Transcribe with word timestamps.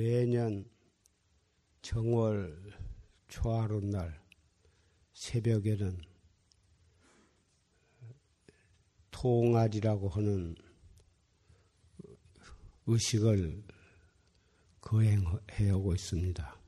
매년 0.00 0.64
정월 1.82 2.72
초하룻날 3.28 4.18
새벽에는 5.12 6.00
통아리라고 9.10 10.08
하는 10.08 10.56
의식을 12.86 13.62
거행해 14.80 15.70
오고 15.70 15.92
있습니다. 15.92 16.60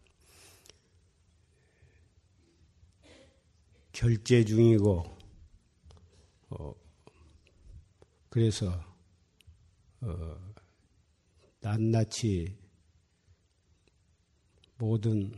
결제 3.93 4.45
중이고, 4.45 5.17
어, 6.51 6.75
그래서, 8.29 8.71
어, 10.03 10.55
낱낱이 11.61 12.62
모든 14.83 15.33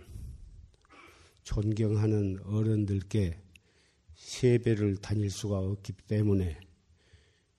존경하는 1.42 2.40
어른들께 2.46 3.38
세배를 4.14 4.96
다닐 4.96 5.30
수가 5.30 5.58
없기 5.58 5.92
때문에 6.08 6.58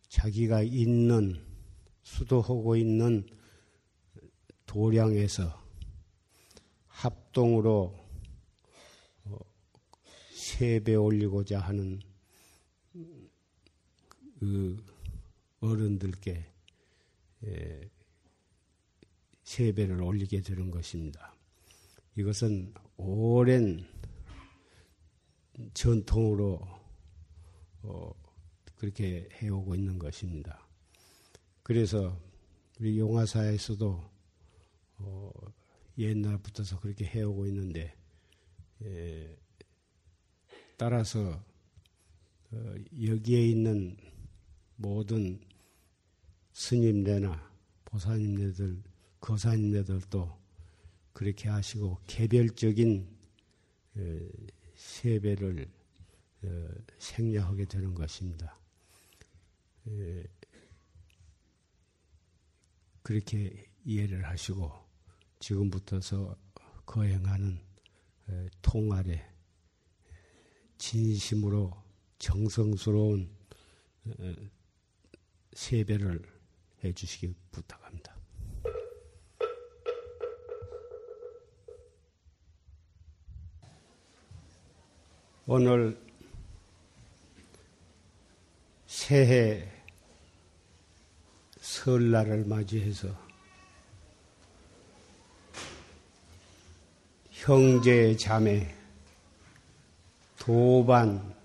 자기가 0.08 0.63
있는 0.63 1.45
수도하고 2.02 2.75
있는 2.75 3.23
도량에서 4.66 5.63
합동으로 6.88 7.95
어, 9.25 9.38
세배 10.33 10.95
올리고자 10.95 11.59
하는 11.59 12.02
그 14.39 14.83
어른들께 15.59 16.52
세배를 19.44 20.02
올리게 20.02 20.42
되는 20.42 20.72
것입니다. 20.72 21.34
이것은 22.17 22.73
오랜 22.97 23.85
전통으로 25.73 26.59
어, 27.83 28.11
그렇게 28.75 29.27
해오고 29.41 29.75
있는 29.75 29.99
것입니다. 29.99 30.66
그래서 31.61 32.17
우리 32.80 32.97
용화사에서도 32.99 34.09
어, 34.97 35.31
옛날부터서 35.97 36.80
그렇게 36.80 37.05
해오고 37.05 37.47
있는데 37.47 37.93
예, 38.83 39.38
따라서 40.77 41.43
어, 42.52 42.75
여기에 43.02 43.47
있는 43.47 43.97
모든 44.77 45.39
스님네나 46.53 47.52
보사님네들, 47.86 48.83
거사님네들도 49.19 50.45
그렇게 51.16 51.47
하시고 51.47 51.97
개별적인 52.08 53.08
어, 53.95 54.19
세배를 54.75 55.66
어, 56.44 56.69
생략하게 56.99 57.63
되는 57.66 57.94
것입니다. 57.94 58.59
예, 59.88 60.25
그렇게 63.02 63.71
이해를 63.86 64.25
하시고 64.25 64.69
지금부터서 65.39 66.36
거행하는 66.86 67.61
어, 68.27 68.47
통아래 68.61 69.25
진심으로 70.77 71.71
정성스러운 72.19 73.33
세배를 75.53 76.21
해주시기 76.83 77.33
부탁합니다. 77.52 78.14
오늘 85.48 85.95
새해 88.88 89.72
설날을 91.60 92.45
맞이해서 92.45 93.10
형제 97.30 98.17
자매 98.17 98.73
도반 100.39 101.36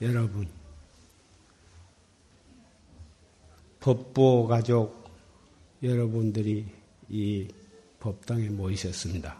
여러분 0.00 0.48
법보 3.80 4.46
가족 4.46 5.10
여러분들이 5.82 6.64
이 7.08 7.48
법당에 7.98 8.50
모이셨습니다. 8.50 9.39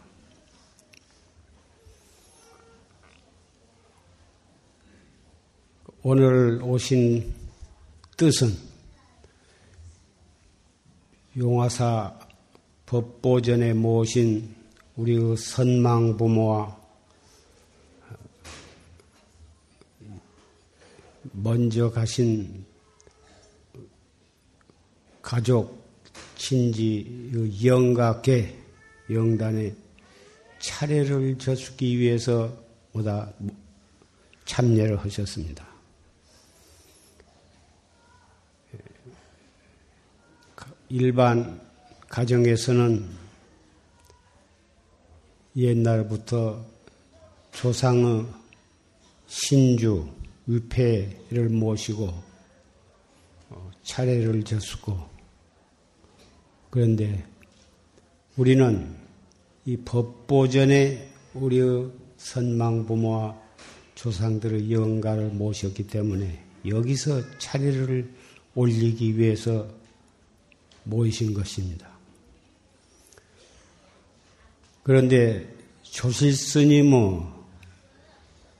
오늘 6.02 6.62
오신 6.62 7.30
뜻은 8.16 8.56
용화사 11.36 12.18
법보전에 12.86 13.74
모신 13.74 14.54
우리 14.96 15.36
선망 15.36 16.16
부모와 16.16 16.80
먼저 21.32 21.90
가신 21.90 22.64
가족, 25.20 25.84
친지, 26.34 27.30
영가계, 27.62 28.58
영단의 29.10 29.76
차례를 30.60 31.36
져주기 31.36 31.98
위해서 31.98 32.50
보다 32.90 33.30
참여를 34.46 34.98
하셨습니다. 35.04 35.69
일반 40.88 41.60
가정에서는 42.08 43.06
옛날부터 45.56 46.64
조상의 47.52 48.26
신주, 49.26 50.08
위패를 50.46 51.48
모시고 51.48 52.12
어, 53.50 53.70
차례를 53.82 54.42
졌고 54.42 54.98
그런데 56.70 57.24
우리는 58.36 58.96
이 59.64 59.76
법보전에 59.76 61.12
우리의 61.34 61.90
선망 62.16 62.86
부모와 62.86 63.40
조상들의 63.94 64.72
영가를 64.72 65.28
모셨기 65.28 65.86
때문에 65.86 66.44
여기서 66.66 67.38
차례를 67.38 68.12
올리기 68.54 69.18
위해서 69.18 69.68
모이신 70.84 71.34
것입니다. 71.34 71.88
그런데 74.82 75.46
조실 75.82 76.32
스님은 76.32 77.22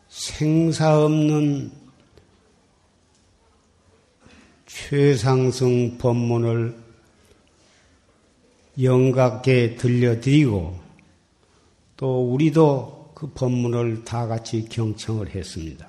생사 0.09 1.05
없는 1.05 1.73
최상승 4.67 5.99
법문을 5.99 6.77
영각게 8.81 9.77
들려드리고 9.77 10.79
또 11.97 12.33
우리도 12.33 13.13
그 13.15 13.31
법문을 13.33 14.05
다 14.05 14.27
같이 14.27 14.65
경청을 14.69 15.31
했습니다. 15.31 15.89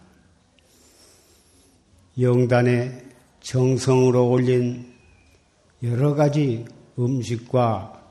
영단에 2.20 3.06
정성으로 3.40 4.30
올린 4.30 4.91
여러 5.84 6.14
가지 6.14 6.66
음식과 7.00 8.02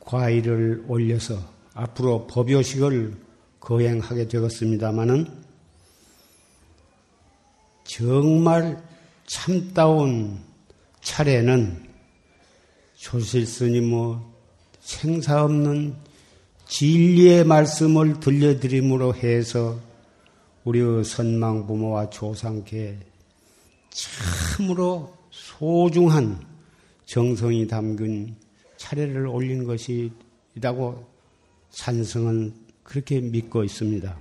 과일을 0.00 0.84
올려서 0.86 1.38
앞으로 1.74 2.26
법요식을 2.28 3.16
거행하게 3.58 4.28
되었습니다마는 4.28 5.26
정말 7.84 8.80
참다운 9.26 10.38
차례는 11.00 11.84
조실 12.94 13.44
스님의 13.44 13.80
뭐 13.82 14.36
생사 14.80 15.42
없는 15.44 15.96
진리의 16.68 17.44
말씀을 17.44 18.20
들려드림으로 18.20 19.14
해서 19.14 19.80
우리의 20.64 21.04
선망 21.04 21.66
부모와 21.66 22.10
조상께 22.10 22.98
참으로 23.90 25.12
소중한 25.30 26.55
정성이 27.06 27.66
담긴 27.66 28.36
차례를 28.76 29.26
올린 29.26 29.64
것이라고 29.64 31.06
산성은 31.70 32.54
그렇게 32.82 33.20
믿고 33.20 33.64
있습니다. 33.64 34.18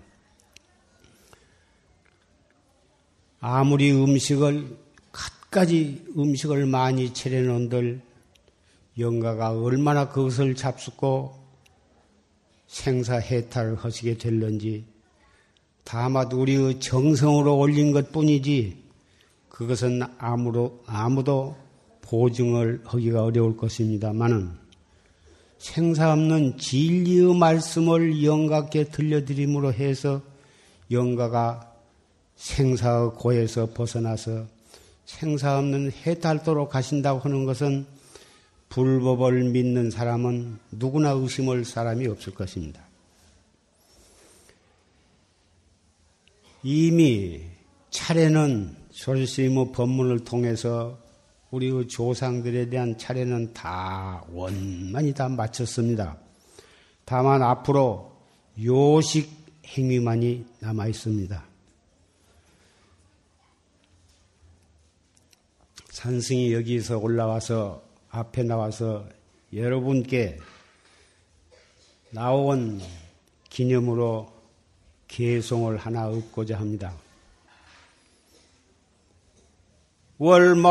아무리 3.40 3.92
음식을 3.92 4.78
갖가지 5.12 6.06
음식을 6.18 6.66
많이 6.66 7.14
차려놓은들 7.14 8.02
영가가 8.98 9.52
얼마나 9.52 10.10
그것을 10.10 10.56
잡숫고 10.56 11.44
생사해탈을 12.68 13.76
하시게 13.76 14.18
될는지 14.18 14.86
다만 15.84 16.32
우리의 16.32 16.80
정성으로 16.80 17.58
올린 17.58 17.92
것 17.92 18.12
뿐이지 18.12 18.84
그것은 19.50 20.02
아무도, 20.18 20.84
아무도 20.86 21.56
보증을 22.08 22.82
하기가 22.86 23.24
어려울 23.24 23.58
것입니다만은 23.58 24.52
생사 25.58 26.14
없는 26.14 26.58
진리의 26.58 27.36
말씀을 27.36 28.24
영가께 28.24 28.86
들려드림으로 28.86 29.74
해서 29.74 30.22
영가가 30.92 31.74
생사의 32.36 33.12
고에서 33.16 33.72
벗어나서 33.74 34.46
생사 35.06 35.58
없는 35.58 35.92
해탈도로 35.92 36.68
가신다고 36.68 37.20
하는 37.22 37.46
것은 37.46 37.86
불법을 38.70 39.46
믿는 39.46 39.90
사람은 39.90 40.60
누구나 40.72 41.12
의심할 41.12 41.64
사람이 41.64 42.08
없을 42.08 42.34
것입니다. 42.34 42.82
이미 46.64 47.42
차례는 47.92 48.76
솔스님의 48.92 49.72
법문을 49.72 50.26
통해서 50.26 51.05
우리의 51.52 51.88
조상들에 51.88 52.70
대한 52.70 52.98
차례는 52.98 53.54
다 53.54 54.24
원만히 54.32 55.14
다 55.14 55.30
마쳤습니다. 55.30 56.18
다만 57.06 57.44
앞으로 57.44 58.16
요식 58.64 59.30
행위만이 59.66 60.46
남아 60.60 60.88
있습니다. 60.88 61.44
산승이 65.90 66.54
여기서 66.54 66.98
올라와서 66.98 67.84
앞에 68.10 68.44
나와서 68.44 69.08
여러분께 69.54 70.40
나온 72.12 72.82
기념으로 73.50 74.34
개송을 75.08 75.78
하나 75.78 76.10
읊고자 76.12 76.58
합니다. 76.60 76.94
월마 80.18 80.70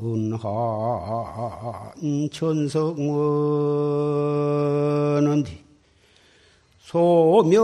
은한 0.00 0.38
천성원은 2.30 2.94
소면석왕 6.78 7.58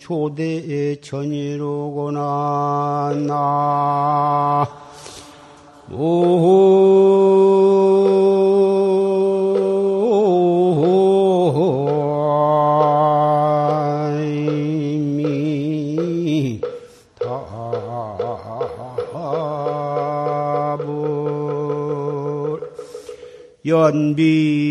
초대 0.00 1.00
천이로구나 1.00 3.14
나 3.28 4.85
연비 23.66 24.65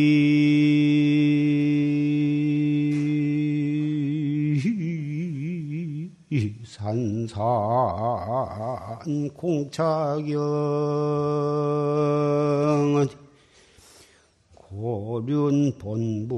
공차경 9.33 10.39
고륜 14.53 15.71
본불 15.77 16.35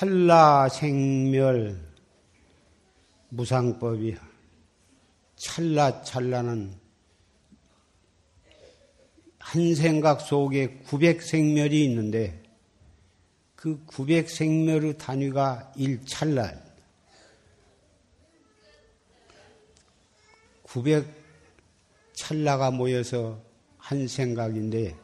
찰나 0.00 0.66
생멸 0.70 1.78
무상법이야. 3.28 4.16
찰나 5.36 6.02
찰나는 6.02 6.72
한 9.38 9.74
생각 9.74 10.22
속에 10.22 10.80
900생멸이 10.86 11.74
있는데 11.84 12.42
그 13.54 13.84
900생멸의 13.84 14.96
단위가 14.96 15.70
1찰나. 15.76 16.58
900 20.62 21.06
찰나가 22.14 22.70
모여서 22.70 23.38
한 23.76 24.08
생각인데 24.08 24.96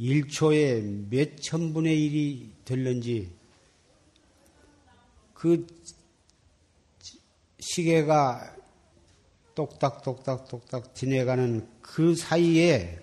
1초에 0.00 1.10
몇 1.10 1.36
천분의 1.42 1.94
1이 1.94 2.64
될는지 2.64 3.36
그 5.38 5.64
시계가 7.60 8.56
똑딱똑딱똑딱 9.54 10.96
지내가는 10.96 11.68
그 11.80 12.16
사이에 12.16 12.98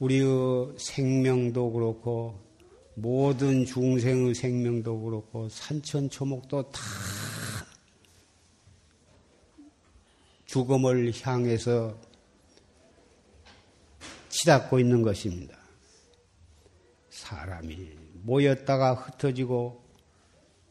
우리의 0.00 0.74
생명도 0.78 1.70
그렇고 1.70 2.40
모든 2.96 3.64
중생의 3.64 4.34
생명도 4.34 5.00
그렇고 5.00 5.48
산천초목도 5.48 6.72
다 6.72 6.80
죽음을 10.46 11.12
향해서 11.22 11.96
치닫고 14.28 14.80
있는 14.80 15.02
것입니다. 15.02 15.56
사람이 17.10 17.90
모였다가 18.22 18.94
흩어지고 18.94 19.79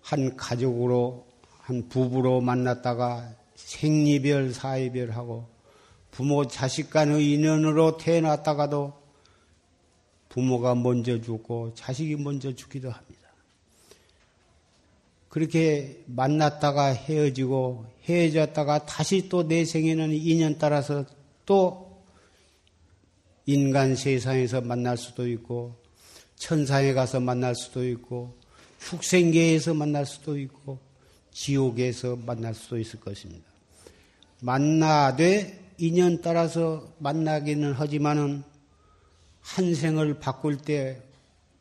한 0.09 0.35
가족으로 0.35 1.27
한 1.59 1.87
부부로 1.87 2.41
만났다가 2.41 3.31
생리별 3.53 4.53
사이별하고 4.53 5.47
부모 6.09 6.47
자식 6.47 6.89
간의 6.89 7.31
인연으로 7.31 7.97
태어났다가도 7.97 8.93
부모가 10.29 10.73
먼저 10.73 11.21
죽고 11.21 11.75
자식이 11.75 12.15
먼저 12.15 12.55
죽기도 12.55 12.89
합니다. 12.89 13.19
그렇게 15.29 16.01
만났다가 16.07 16.87
헤어지고 16.87 17.85
헤어졌다가 18.05 18.87
다시 18.87 19.29
또 19.29 19.43
내 19.43 19.63
생에는 19.63 20.11
인연 20.11 20.57
따라서 20.57 21.05
또 21.45 22.01
인간 23.45 23.95
세상에서 23.95 24.61
만날 24.61 24.97
수도 24.97 25.27
있고 25.27 25.75
천상에 26.35 26.93
가서 26.93 27.19
만날 27.19 27.53
수도 27.53 27.87
있고 27.87 28.38
축생계에서 28.79 29.73
만날 29.73 30.05
수도 30.05 30.37
있고 30.37 30.79
지옥에서 31.31 32.15
만날 32.15 32.53
수도 32.53 32.79
있을 32.79 32.99
것입니다. 32.99 33.45
만나되 34.41 35.73
인연 35.77 36.21
따라서 36.21 36.93
만나기는 36.99 37.73
하지만은 37.73 38.43
한 39.41 39.75
생을 39.75 40.19
바꿀 40.19 40.57
때 40.57 41.01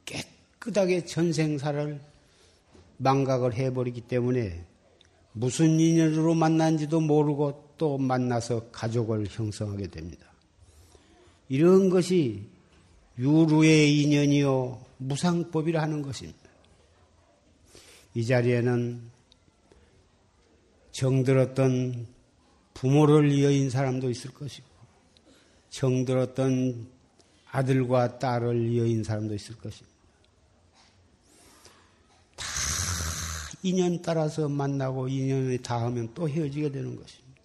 깨끗하게 0.04 1.04
전생사를 1.04 2.00
망각을 2.96 3.54
해버리기 3.54 4.02
때문에 4.02 4.64
무슨 5.32 5.78
인연으로 5.78 6.34
만난지도 6.34 7.00
모르고 7.00 7.74
또 7.78 7.96
만나서 7.96 8.70
가족을 8.70 9.26
형성하게 9.30 9.86
됩니다. 9.86 10.26
이런 11.48 11.88
것이 11.90 12.48
유루의 13.18 14.02
인연이요 14.02 14.84
무상법이라 14.98 15.80
하는 15.80 16.02
것입니다. 16.02 16.47
이 18.18 18.26
자리에는 18.26 19.00
정들었던 20.90 22.08
부모를 22.74 23.30
이어인 23.30 23.70
사람도 23.70 24.10
있을 24.10 24.34
것이고 24.34 24.66
정들었던 25.70 26.88
아들과 27.52 28.18
딸을 28.18 28.66
이어인 28.72 29.04
사람도 29.04 29.36
있을 29.36 29.54
것입니다. 29.58 29.96
다 32.34 32.44
인연 33.62 34.02
따라서 34.02 34.48
만나고 34.48 35.06
인연이 35.06 35.56
닿으면 35.58 36.12
또 36.12 36.28
헤어지게 36.28 36.72
되는 36.72 36.96
것입니다. 36.96 37.40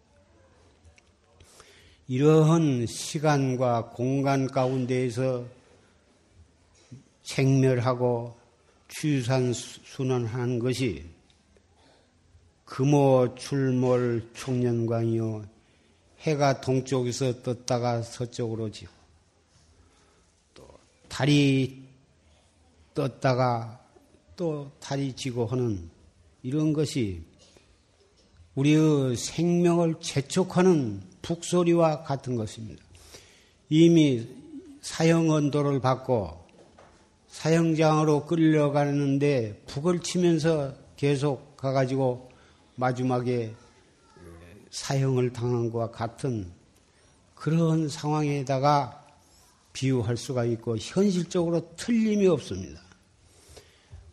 이러한 2.08 2.88
시간과 2.88 3.92
공간 3.92 4.48
가운데에서 4.48 5.46
생멸하고 7.22 8.42
취산 8.96 9.54
순환하는 9.54 10.60
것이 10.60 11.04
금호 12.66 13.34
출몰 13.36 14.30
총년광이요 14.36 15.46
해가 16.20 16.62
동쪽에서 16.62 17.42
떴다가 17.42 18.04
서쪽으로 18.04 18.72
지고 18.72 18.92
또 20.54 20.68
달이 21.10 21.84
떴다가 22.94 23.84
또 24.36 24.72
달이 24.80 25.14
지고 25.16 25.48
하는 25.48 25.90
이런 26.44 26.72
것이 26.72 27.24
우리의 28.54 29.16
생명을 29.16 29.96
재촉하는 30.02 31.02
북소리와 31.24 32.04
같은 32.04 32.36
것입니다. 32.36 32.84
이미 33.70 34.28
사형 34.82 35.32
언도를 35.32 35.80
받고 35.80 36.43
사형장으로 37.34 38.26
끌려가는데 38.26 39.64
북을 39.66 40.02
치면서 40.02 40.76
계속 40.96 41.58
가가지고 41.58 42.30
마지막에 42.76 43.54
사형을 44.70 45.34
당한 45.34 45.72
것과 45.72 45.90
같은 45.92 46.52
그런 47.34 47.90
상황에다가 47.90 49.04
비유할 49.74 50.16
수가 50.16 50.46
있고 50.46 50.78
현실적으로 50.78 51.76
틀림이 51.76 52.28
없습니다. 52.28 52.80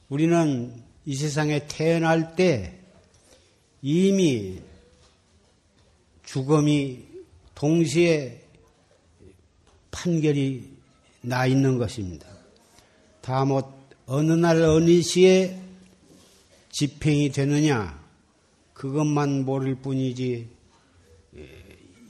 우리는 0.09 0.83
이 1.05 1.15
세상에 1.15 1.67
태어날 1.69 2.35
때 2.35 2.81
이미 3.83 4.61
죽음이 6.25 7.05
동시에 7.55 8.43
판결이 9.91 10.71
나 11.21 11.45
있는 11.47 11.77
것입니다. 11.77 12.40
다못 13.31 13.65
어느 14.07 14.33
날 14.33 14.61
어느 14.61 15.01
시에 15.03 15.57
집행이 16.71 17.31
되느냐 17.31 17.97
그것만 18.75 19.45
모를 19.45 19.77
뿐이지 19.77 20.49
예, 21.37 21.49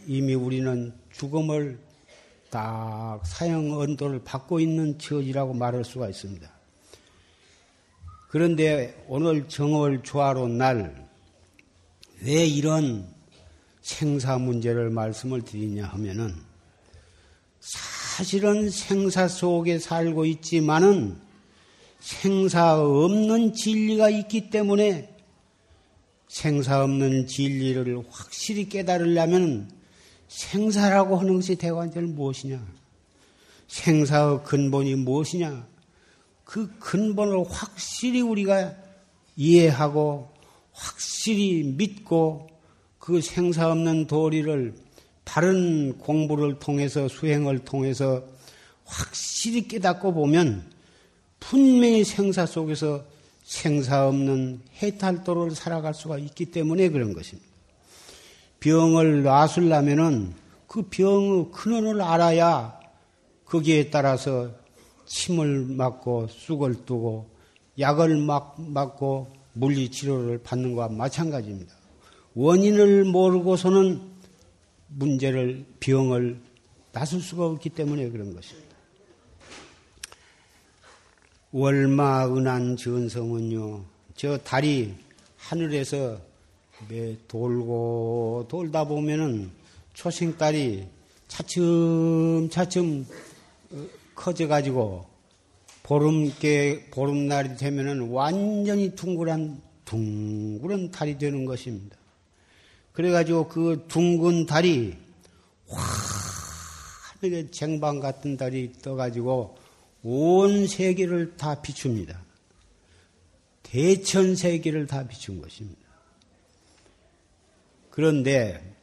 이미 0.06 0.32
우리는 0.32 0.94
죽음을 1.12 1.78
딱 2.48 3.20
사형 3.26 3.78
언도를 3.78 4.24
받고 4.24 4.60
있는 4.60 4.98
처지라고 4.98 5.52
말할 5.52 5.84
수가 5.84 6.08
있습니다. 6.08 6.50
그런데 8.28 9.04
오늘 9.06 9.46
정월 9.46 10.02
조화로 10.02 10.48
날왜 10.48 10.86
이런 12.46 13.06
생사 13.82 14.38
문제를 14.38 14.88
말씀을 14.88 15.42
드리냐 15.42 15.84
하면은 15.84 16.34
사실은 18.20 18.68
생사 18.68 19.28
속에 19.28 19.78
살고 19.78 20.26
있지만은 20.26 21.16
생사 22.00 22.78
없는 22.78 23.54
진리가 23.54 24.10
있기 24.10 24.50
때문에 24.50 25.16
생사 26.28 26.84
없는 26.84 27.26
진리를 27.26 28.04
확실히 28.10 28.68
깨달으려면 28.68 29.70
생사라고 30.28 31.16
하는 31.16 31.36
것이 31.36 31.56
대관절 31.56 32.08
무엇이냐? 32.08 32.62
생사의 33.68 34.44
근본이 34.44 34.96
무엇이냐? 34.96 35.66
그 36.44 36.70
근본을 36.78 37.46
확실히 37.48 38.20
우리가 38.20 38.76
이해하고 39.36 40.30
확실히 40.72 41.62
믿고 41.62 42.50
그 42.98 43.22
생사 43.22 43.70
없는 43.70 44.08
도리를 44.08 44.74
바른 45.30 45.96
공부를 45.96 46.58
통해서 46.58 47.06
수행을 47.06 47.60
통해서 47.60 48.24
확실히 48.84 49.68
깨닫고 49.68 50.12
보면 50.12 50.68
분명히 51.38 52.02
생사 52.02 52.46
속에서 52.46 53.04
생사 53.44 54.08
없는 54.08 54.60
해탈도를 54.82 55.52
살아갈 55.52 55.94
수가 55.94 56.18
있기 56.18 56.46
때문에 56.46 56.88
그런 56.88 57.12
것입니다. 57.12 57.48
병을 58.58 59.22
놔술려면은 59.22 60.34
그 60.66 60.82
병의 60.90 61.52
근원을 61.52 62.02
알아야 62.02 62.80
거기에 63.44 63.90
따라서 63.90 64.50
침을 65.06 65.64
맞고 65.64 66.26
쑥을 66.26 66.84
두고 66.84 67.30
약을 67.78 68.16
막, 68.16 68.56
맞고 68.58 69.28
물리치료를 69.52 70.38
받는 70.42 70.74
것과 70.74 70.92
마찬가지입니다. 70.92 71.72
원인을 72.34 73.04
모르고서는 73.04 74.10
문제를, 74.90 75.64
병을 75.80 76.40
나설 76.92 77.20
수가 77.20 77.46
없기 77.46 77.70
때문에 77.70 78.10
그런 78.10 78.34
것입니다. 78.34 78.68
월마 81.52 82.28
은한 82.28 82.76
전성은요, 82.76 83.84
저 84.14 84.38
달이 84.38 84.94
하늘에서 85.36 86.20
돌고 87.28 88.46
돌다 88.48 88.84
보면은 88.84 89.50
초생달이 89.94 90.86
차츰차츰 91.28 93.06
어, 93.72 93.86
커져가지고 94.14 95.06
보름께 95.82 96.90
보름날이 96.90 97.56
되면은 97.56 98.10
완전히 98.10 98.94
둥그란 98.94 99.60
둥그런 99.84 100.90
달이 100.90 101.18
되는 101.18 101.44
것입니다. 101.44 101.96
그래가지고 103.00 103.48
그 103.48 103.86
둥근 103.88 104.44
달이 104.44 104.94
화하게 105.68 107.50
쟁반 107.50 107.98
같은 107.98 108.36
달이 108.36 108.74
떠가지고 108.82 109.56
온 110.02 110.66
세계를 110.66 111.38
다 111.38 111.62
비춥니다. 111.62 112.22
대천 113.62 114.36
세계를 114.36 114.86
다 114.86 115.08
비춘 115.08 115.40
것입니다. 115.40 115.80
그런데 117.88 118.76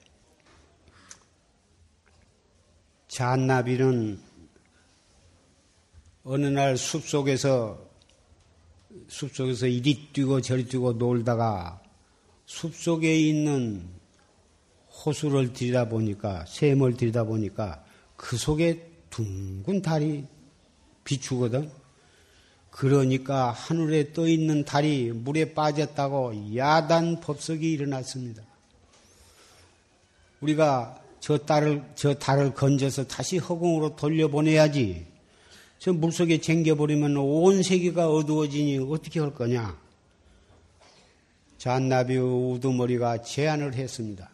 잔나비는 3.10 4.20
어느 6.24 6.46
날 6.48 6.76
숲속에서 6.76 7.88
숲속에서 9.10 9.68
이리 9.68 10.12
뛰고 10.12 10.42
저리 10.42 10.66
뛰고 10.66 10.94
놀다가 10.94 11.84
숲속에 12.48 13.16
있는 13.16 13.97
호수를 15.06 15.54
들이다 15.54 15.90
보니까 15.90 16.46
샘을 16.48 16.98
들이다 16.98 17.24
보니까 17.24 17.84
그 18.16 18.38
속에 18.38 18.90
둥근 19.10 19.82
달이 19.82 20.26
비추거든. 21.04 21.70
그러니까 22.70 23.52
하늘에 23.52 24.14
떠 24.14 24.28
있는 24.28 24.64
달이 24.64 25.12
물에 25.14 25.54
빠졌다고 25.54 26.56
야단 26.56 27.22
법석이 27.22 27.72
일어났습니다. 27.72 28.44
우리가 30.42 31.02
저 31.20 31.38
달을 31.38 31.84
저 31.96 32.14
달을 32.14 32.54
건져서 32.54 33.08
다시 33.08 33.38
허공으로 33.38 33.96
돌려보내야지. 33.96 35.08
저 35.80 35.94
물속에 35.94 36.40
쟁겨버리면 36.40 37.18
온 37.18 37.64
세계가 37.64 38.10
어두워지니 38.10 38.80
어떻게 38.90 39.20
할 39.20 39.34
거냐? 39.34 39.78
잔나비 41.58 42.18
우두머리가 42.18 43.24
제안을 43.24 43.74
했습니다. 43.74 44.30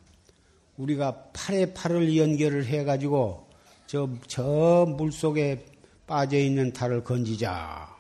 우리가 0.78 1.30
팔에 1.34 1.74
팔을 1.74 2.18
연결을 2.18 2.66
해가지고 2.66 3.48
저, 3.86 4.10
저 4.28 4.86
물속에 4.98 5.66
빠져 6.08 6.38
있는 6.38 6.74
달을 6.74 7.04
건지자. 7.04 7.96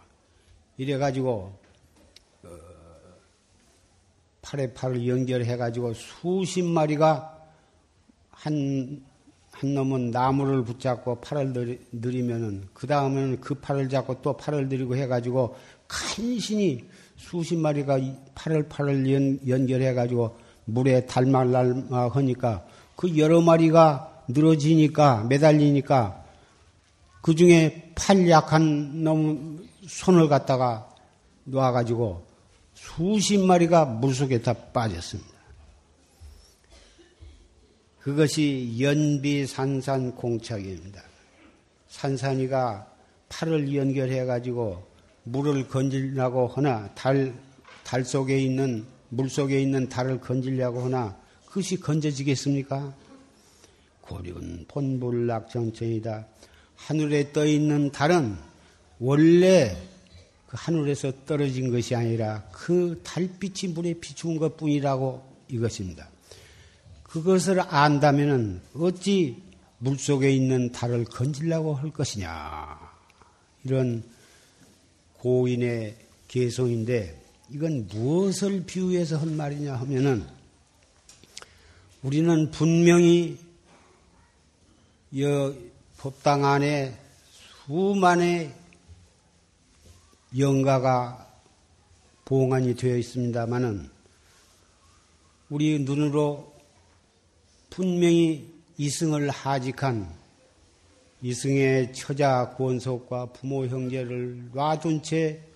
이래가지고, 0.77 1.53
어, 2.43 2.49
팔에 4.41 4.73
팔을 4.73 5.07
연결해가지고 5.07 5.93
수십 5.93 6.63
마리가 6.63 7.37
한, 8.31 9.03
한 9.51 9.73
놈은 9.75 10.09
나무를 10.09 10.63
붙잡고 10.63 11.21
팔을 11.21 11.79
들이면은, 12.01 12.67
그 12.73 12.87
다음에는 12.87 13.39
그 13.39 13.53
팔을 13.55 13.87
잡고 13.87 14.21
또 14.21 14.35
팔을 14.35 14.67
들이고 14.69 14.95
해가지고 14.95 15.55
간신히 15.87 16.83
수십 17.15 17.55
마리가 17.55 17.99
팔을 18.33 18.67
팔을 18.67 19.13
연, 19.13 19.39
연결해가지고 19.47 20.35
물에 20.65 21.05
달말날마 21.05 22.09
하니까 22.09 22.65
그 22.95 23.17
여러 23.17 23.41
마리가 23.41 24.23
늘어지니까 24.27 25.23
매달리니까 25.23 26.23
그 27.21 27.35
중에 27.35 27.91
팔 27.95 28.29
약한 28.29 29.03
놈 29.03 29.67
손을 29.87 30.27
갖다가 30.27 30.89
놓아가지고 31.45 32.25
수십 32.73 33.39
마리가 33.39 33.85
물속에 33.85 34.41
다 34.41 34.53
빠졌습니다. 34.53 35.31
그것이 37.99 38.75
연비산산 38.79 40.15
공착입니다. 40.15 41.01
산산이가 41.87 42.87
팔을 43.29 43.73
연결해가지고 43.73 44.83
물을 45.23 45.67
건질려고 45.67 46.47
하나 46.47 46.89
달, 46.95 47.33
달 47.83 48.03
속에 48.03 48.37
있는 48.37 48.85
물 49.15 49.29
속에 49.29 49.61
있는 49.61 49.89
달을 49.89 50.19
건질려고 50.19 50.81
하나 50.81 51.15
그것이 51.45 51.79
건져지겠습니까? 51.79 52.95
고륜 54.01 54.65
본불락정천이다. 54.67 56.27
하늘에 56.75 57.31
떠 57.31 57.45
있는 57.45 57.91
달은 57.91 58.35
원래 58.99 59.77
그 60.47 60.57
하늘에서 60.59 61.11
떨어진 61.25 61.71
것이 61.71 61.95
아니라 61.95 62.43
그 62.51 62.99
달빛이 63.03 63.73
물에 63.73 63.93
비추은 63.93 64.37
것 64.37 64.57
뿐이라고 64.57 65.23
이것입니다. 65.47 66.09
그것을 67.03 67.61
안다면 67.61 68.61
어찌 68.73 69.43
물 69.77 69.99
속에 69.99 70.31
있는 70.31 70.71
달을 70.71 71.05
건질라고 71.05 71.75
할 71.75 71.91
것이냐. 71.91 72.79
이런 73.63 74.03
고인의 75.19 75.97
개성인데 76.27 77.22
이건 77.53 77.85
무엇을 77.85 78.65
비유해서 78.65 79.15
한 79.17 79.37
말이냐 79.37 79.75
하면은 79.75 80.25
우리는 82.01 82.49
분명히 82.49 83.37
이 85.11 85.53
법당 85.99 86.45
안에 86.45 86.97
수만의 87.67 88.51
영가가 90.35 91.31
봉안이 92.25 92.73
되어 92.75 92.97
있습니다마는 92.97 93.87
우리 95.51 95.77
눈으로 95.77 96.51
분명히 97.69 98.51
이승을 98.77 99.29
하직한 99.29 100.11
이승의 101.21 101.93
처자 101.93 102.55
권속과 102.57 103.27
부모 103.27 103.67
형제를 103.67 104.49
놔둔 104.53 105.03
채 105.03 105.52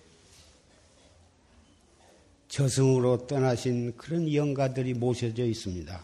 저승으로 2.48 3.26
떠나신 3.26 3.96
그런 3.96 4.32
영가들이 4.32 4.94
모셔져 4.94 5.44
있습니다. 5.44 6.00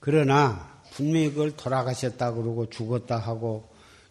그러나 0.00 0.80
분명히 0.92 1.30
그걸 1.30 1.56
돌아가셨다 1.56 2.32
그러고 2.32 2.68
죽었다 2.68 3.18
하고 3.18 3.68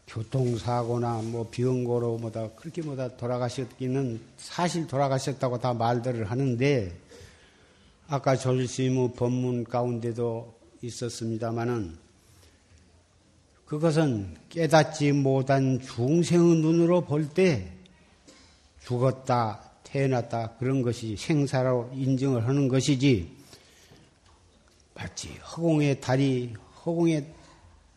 교통사고나 0.08 1.22
뭐 1.24 1.50
병고로 1.52 2.18
뭐다 2.18 2.52
그렇게 2.56 2.82
뭐다 2.82 3.18
돌아가셨기는 3.18 4.22
사실 4.38 4.88
돌아가셨다고 4.88 5.60
다 5.60 5.74
말들을 5.74 6.30
하는데 6.30 6.98
아까 8.08 8.36
졸시무 8.38 9.14
법문 9.14 9.66
가운데도 9.66 10.56
있었습니다마는 10.82 11.98
그것은 13.66 14.38
깨닫지 14.50 15.12
못한 15.12 15.82
중생의 15.82 16.58
눈으로 16.62 17.02
볼 17.02 17.34
때 17.34 17.74
죽었다, 18.88 19.67
태어났다 19.88 20.56
그런 20.60 20.82
것이 20.82 21.16
생사로 21.16 21.92
인정을 21.94 22.48
하는 22.48 22.68
것이지 22.68 23.32
마치 24.94 25.30
허공의 25.30 26.02
달이 26.02 26.54
허공에 26.86 27.26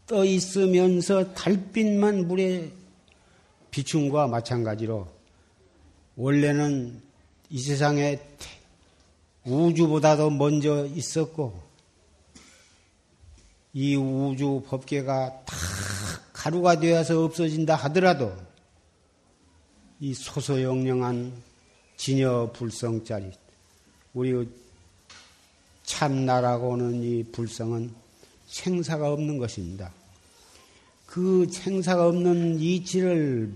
떠 0.06 0.24
있으면서 0.24 1.34
달빛만 1.34 2.28
물에 2.28 2.70
비춘과 3.70 4.26
마찬가지로 4.28 5.06
원래는 6.16 7.00
이 7.50 7.58
세상에 7.58 8.20
우주보다도 9.44 10.30
먼저 10.30 10.86
있었고 10.86 11.60
이 13.72 13.96
우주 13.96 14.62
법계가 14.66 15.44
다 15.44 15.56
가루가 16.32 16.78
되어서 16.78 17.24
없어진다 17.24 17.74
하더라도 17.76 18.36
이 20.00 20.14
소소영령한 20.14 21.49
진여 22.00 22.52
불성짜리 22.54 23.30
우리 24.14 24.48
참나라고는 25.82 27.02
이 27.02 27.24
불성은 27.24 27.92
생사가 28.46 29.12
없는 29.12 29.36
것입니다. 29.36 29.92
그 31.04 31.46
생사가 31.50 32.08
없는 32.08 32.58
이치를 32.58 33.52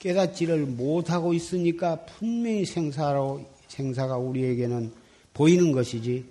깨닫지를 0.00 0.66
못하고 0.66 1.32
있으니까 1.32 2.04
분명히 2.04 2.66
생사로 2.66 3.42
생사가 3.68 4.18
우리에게는 4.18 4.92
보이는 5.32 5.72
것이지 5.72 6.26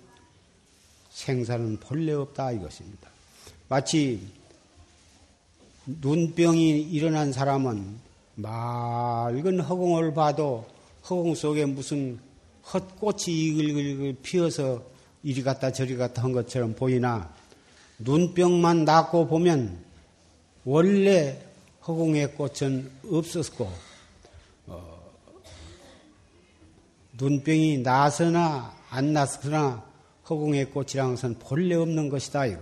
생사는 1.10 1.80
본래 1.80 2.12
없다 2.12 2.52
이것입니다. 2.52 3.10
마치 3.68 4.28
눈병이 5.86 6.82
일어난 6.82 7.32
사람은 7.32 8.09
맑은 8.40 9.60
허공을 9.60 10.14
봐도 10.14 10.66
허공 11.08 11.34
속에 11.34 11.66
무슨 11.66 12.18
헛꽃이 12.72 13.26
이글이글 13.28 14.16
피어서 14.22 14.82
이리 15.22 15.42
갔다 15.42 15.70
저리 15.72 15.96
갔다 15.96 16.22
한 16.22 16.32
것처럼 16.32 16.74
보이나 16.74 17.32
눈병만 17.98 18.84
낫고 18.84 19.26
보면 19.26 19.78
원래 20.64 21.38
허공의 21.86 22.34
꽃은 22.34 22.90
없었고 23.10 23.70
어, 24.66 25.00
눈병이 27.18 27.78
나서나 27.78 28.74
안 28.88 29.12
나서나 29.12 29.84
허공의 30.28 30.70
것은 30.70 31.38
본래 31.40 31.74
없는 31.74 32.08
것이다. 32.08 32.46
이거. 32.46 32.60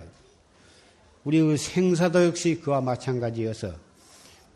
우리 1.24 1.40
그 1.40 1.56
생사도 1.56 2.24
역시 2.24 2.58
그와 2.60 2.80
마찬가지여서 2.80 3.87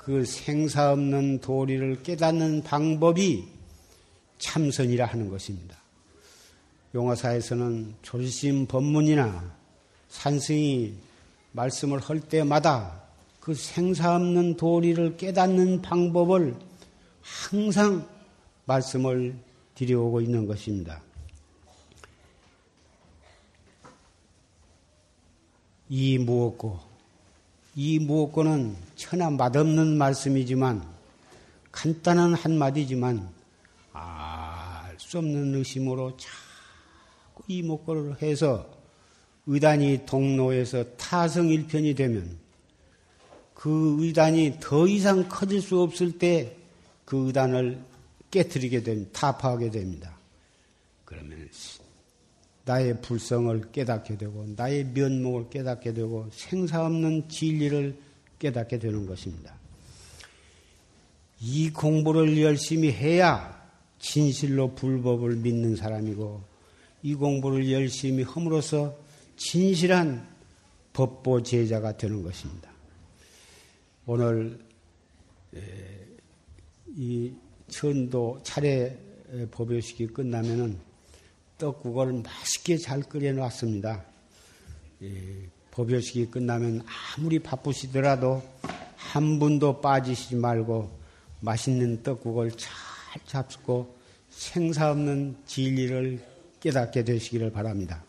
그 0.04 0.24
생사 0.24 0.92
없는 0.92 1.40
도리를 1.40 2.02
깨닫는 2.02 2.64
방법이 2.64 3.46
참선이라 4.38 5.06
하는 5.06 5.30
것입니다. 5.30 5.76
용화사에서는 6.94 7.94
졸심 8.02 8.66
법문이나 8.66 9.56
산승이 10.08 10.94
말씀을 11.52 12.00
할 12.00 12.20
때마다 12.20 13.00
그 13.40 13.54
생사 13.54 14.16
없는 14.16 14.56
도리를 14.56 15.16
깨닫는 15.16 15.82
방법을 15.82 16.56
항상 17.20 18.08
말씀을 18.64 19.36
드려오고 19.74 20.20
있는 20.20 20.46
것입니다. 20.46 21.00
이 25.88 26.18
무엇고 26.18 26.91
이 27.74 27.98
무엇고는 27.98 28.76
천하 28.96 29.30
맛없는 29.30 29.96
말씀이지만 29.98 30.82
간단한 31.70 32.35
한마디지만 32.35 33.28
알 33.92 34.96
수 34.98 35.18
없는 35.18 35.54
의심으로 35.54 36.16
자꾸 36.16 37.42
이 37.48 37.62
목걸을 37.62 38.22
해서 38.22 38.66
의단이 39.46 40.06
동로에서 40.06 40.85
타성일편이 40.96 41.94
되면 41.94 42.38
그 43.54 43.96
의단이 44.00 44.58
더 44.61 44.87
이상 44.87 45.28
커질 45.28 45.61
수 45.61 45.80
없을 45.80 46.18
때 46.18 46.62
그 47.12 47.26
의단을 47.26 47.78
깨뜨리게 48.30 48.82
됩니다. 48.82 49.11
타파하게 49.12 49.70
됩니다. 49.70 50.16
그러면 51.04 51.46
나의 52.64 53.01
불성을 53.01 53.72
깨닫게 53.72 54.16
되고 54.16 54.46
나의 54.57 54.85
면목을 54.85 55.51
깨닫게 55.51 55.92
되고 55.94 56.29
생사 56.31 56.85
없는 56.87 57.29
진리를 57.29 57.96
깨닫게 58.38 58.79
되는 58.79 59.07
것입니다. 59.07 59.55
이 61.40 61.70
공부를 61.70 62.40
열심히 62.40 62.92
해야 62.92 63.61
진실로 63.98 64.75
불법을 64.75 65.37
믿는 65.37 65.77
사람이고 65.77 66.42
이 67.03 67.14
공부를 67.14 67.70
열심히 67.70 68.22
함으로써 68.22 68.96
진실한 69.37 70.29
법보 70.92 71.42
제자가 71.42 71.96
되는 71.96 72.22
것입니다. 72.22 72.70
오늘 74.07 74.59
이 76.88 77.33
천도 77.68 78.40
차례 78.44 78.96
법요식이 79.51 80.09
끝나면은 80.09 80.79
떡국을 81.62 82.25
맛있게 82.25 82.77
잘 82.77 83.03
끓여놨습니다. 83.03 84.05
법요식이 85.70 86.27
끝나면 86.27 86.85
아무리 87.16 87.38
바쁘시더라도 87.38 88.42
한 88.96 89.38
분도 89.38 89.81
빠지시지 89.81 90.35
말고 90.37 90.90
맛있는 91.40 92.03
떡국을 92.03 92.51
잘 92.51 92.72
잡수고 93.27 93.96
생사 94.29 94.90
없는 94.90 95.37
진리를 95.46 96.20
깨닫게 96.59 97.05
되시기를 97.05 97.53
바랍니다. 97.53 98.03